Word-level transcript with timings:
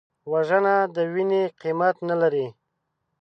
وژنه 0.31 0.75
د 0.95 0.97
وینې 1.13 1.43
قیمت 1.61 1.95
نه 2.09 2.15
لري 2.21 2.47